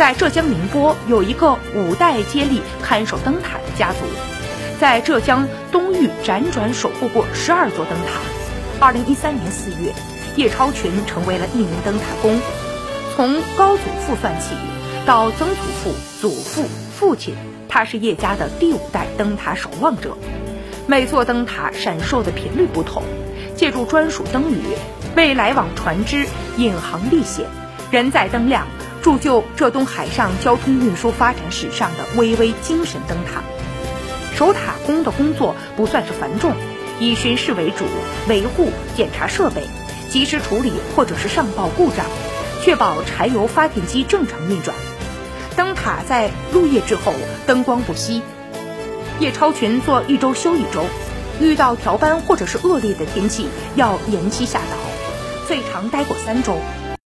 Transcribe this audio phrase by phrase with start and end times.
[0.00, 3.98] 在浙江宁波有一个五代接力看守灯塔的家族，
[4.80, 8.86] 在浙江东域辗转守护过十二座灯塔。
[8.86, 9.92] 二零一三年四月，
[10.36, 12.40] 叶超群成为了一名灯塔工。
[13.14, 14.54] 从高祖父算起，
[15.04, 15.54] 到曾祖
[15.84, 16.64] 父、祖父、
[16.98, 17.34] 父亲，
[17.68, 20.16] 他是叶家的第五代灯塔守望者。
[20.86, 23.02] 每座灯塔闪烁的频率不同，
[23.54, 24.62] 借助专属灯语，
[25.14, 26.26] 为来往船只
[26.56, 27.44] 引航历险，
[27.90, 28.66] 人在灯亮。
[29.02, 33.42] 铸就浙东海上交通运输发展史上的巍巍精神灯塔。
[34.36, 36.54] 守塔工的工作不算是繁重，
[36.98, 37.84] 以巡视为主，
[38.28, 39.62] 维护、检查设备，
[40.10, 42.06] 及时处理或者是上报故障，
[42.62, 44.76] 确保柴油发电机正常运转。
[45.56, 47.12] 灯塔在入夜之后
[47.46, 48.22] 灯光不熄，
[49.18, 50.84] 叶超群做一周休一周，
[51.40, 54.76] 遇到调班或者是恶劣的天气要延期下岛，
[55.46, 56.56] 最长待过三周。